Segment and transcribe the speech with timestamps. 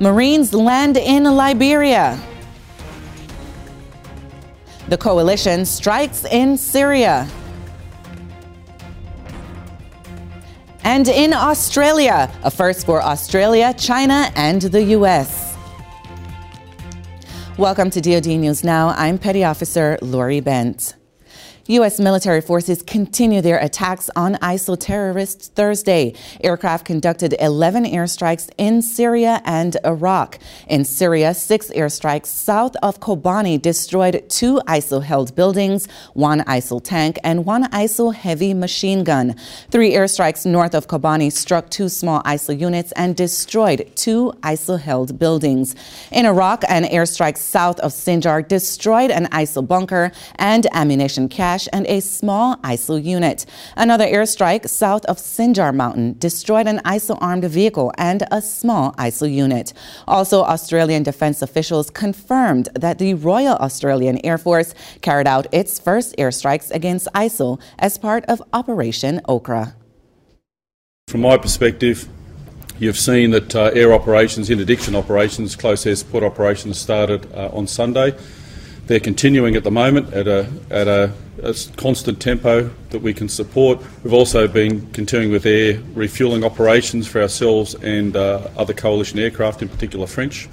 [0.00, 2.16] Marines land in Liberia.
[4.88, 7.28] The coalition strikes in Syria.
[10.84, 15.56] And in Australia, a first for Australia, China, and the U.S.
[17.56, 18.90] Welcome to DoD News Now.
[18.90, 20.94] I'm Petty Officer Lori Bent.
[21.68, 22.00] U.S.
[22.00, 26.14] military forces continue their attacks on ISIL terrorists Thursday.
[26.42, 30.38] Aircraft conducted 11 airstrikes in Syria and Iraq.
[30.66, 37.18] In Syria, six airstrikes south of Kobani destroyed two ISIL held buildings, one ISIL tank,
[37.22, 39.36] and one ISIL heavy machine gun.
[39.70, 45.18] Three airstrikes north of Kobani struck two small ISIL units and destroyed two ISIL held
[45.18, 45.76] buildings.
[46.12, 51.86] In Iraq, an airstrike south of Sinjar destroyed an ISIL bunker and ammunition cache and
[51.86, 53.44] a small ISIL unit.
[53.76, 59.32] Another airstrike south of Sinjar Mountain destroyed an ISIL armed vehicle and a small ISIL
[59.32, 59.72] unit.
[60.06, 66.16] Also, Australian defense officials confirmed that the Royal Australian Air Force carried out its first
[66.16, 69.74] airstrikes against ISIL as part of Operation Okra.
[71.08, 72.08] From my perspective,
[72.80, 77.66] You've seen that uh, air operations, interdiction operations, close air support operations started uh, on
[77.66, 78.16] Sunday.
[78.88, 83.28] They're continuing at the moment at a, at a, a, constant tempo that we can
[83.28, 83.80] support.
[84.02, 89.60] We've also been continuing with air refueling operations for ourselves and uh, other coalition aircraft,
[89.60, 90.48] in particular French.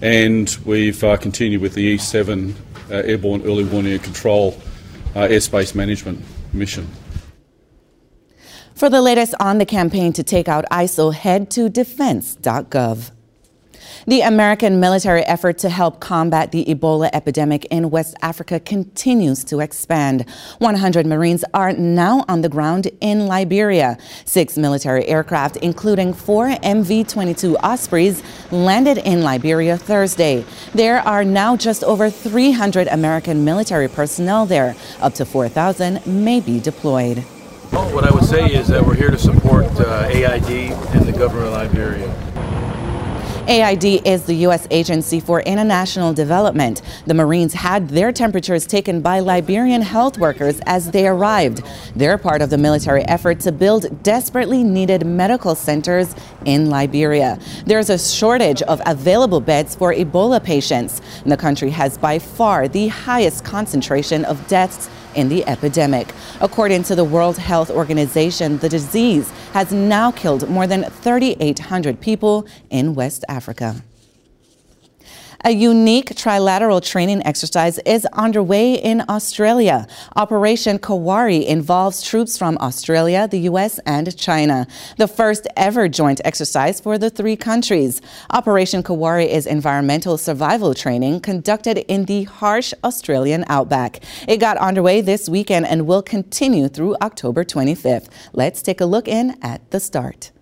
[0.00, 2.54] And we've uh, continued with the E7
[2.88, 4.56] uh, Airborne Early Warning and Control
[5.16, 6.86] uh, Airspace Management mission.
[8.76, 13.10] For the latest on the campaign to take out ISIL, head to defense.gov.
[14.06, 19.60] The American military effort to help combat the Ebola epidemic in West Africa continues to
[19.60, 20.24] expand.
[20.58, 23.98] 100 Marines are now on the ground in Liberia.
[24.24, 30.44] Six military aircraft, including four MV 22 Ospreys, landed in Liberia Thursday.
[30.74, 34.74] There are now just over 300 American military personnel there.
[35.00, 37.24] Up to 4,000 may be deployed.
[37.72, 41.12] Well, what I would say is that we're here to support uh, AID and the
[41.12, 42.29] government of Liberia.
[43.50, 44.68] AID is the U.S.
[44.70, 46.80] Agency for International Development.
[47.06, 51.64] The Marines had their temperatures taken by Liberian health workers as they arrived.
[51.96, 57.40] They're part of the military effort to build desperately needed medical centers in Liberia.
[57.66, 61.02] There's a shortage of available beds for Ebola patients.
[61.26, 66.14] The country has by far the highest concentration of deaths in the epidemic.
[66.40, 72.46] According to the World Health Organization, the disease has now killed more than 3,800 people
[72.70, 73.82] in West Africa.
[75.42, 79.86] A unique trilateral training exercise is underway in Australia.
[80.14, 84.66] Operation Kowari involves troops from Australia, the U.S., and China.
[84.98, 88.02] The first ever joint exercise for the three countries.
[88.28, 94.00] Operation Kowari is environmental survival training conducted in the harsh Australian outback.
[94.28, 98.08] It got underway this weekend and will continue through October 25th.
[98.34, 100.32] Let's take a look in at the start.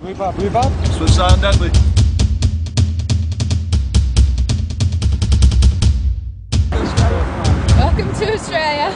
[0.00, 0.86] Move up, move up.
[0.86, 1.72] Switch side, Dudley.
[8.50, 8.88] Welcome to Australia.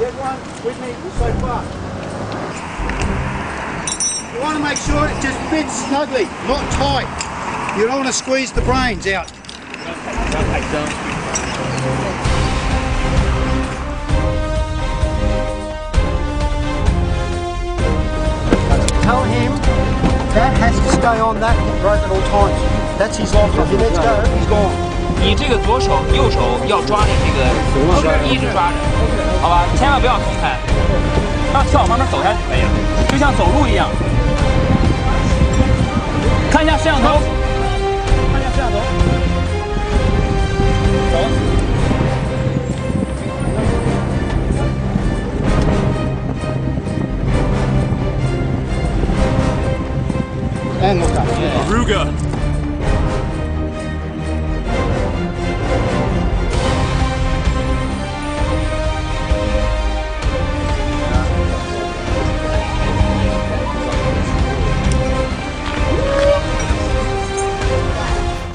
[0.00, 1.62] Everyone with me so far.
[4.34, 7.08] You want to make sure it just fits snugly, not tight.
[7.78, 9.28] You don't want to squeeze the brains out.
[19.02, 19.52] Tell him
[20.34, 22.98] that has to stay on that rope at all times.
[22.98, 23.58] That's his life.
[23.58, 24.89] If he lets go, he's gone.
[25.18, 27.38] 你这个左手、右手要抓着这个，
[28.28, 28.76] 一直抓着，
[29.42, 29.64] 好吧？
[29.76, 30.56] 千万不要松开，
[31.52, 32.68] 让跳往旁边走下去可以了，
[33.10, 33.88] 就像走路一样。
[36.50, 37.20] 看一下摄像头，
[38.32, 38.78] 看一下摄像头，
[41.12, 41.16] 走。
[50.82, 50.98] And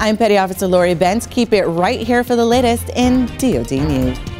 [0.05, 1.27] I'm Petty Officer Lori Bent.
[1.31, 4.34] Keep it right here for the latest in DoD News.